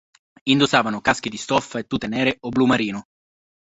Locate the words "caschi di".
0.99-1.37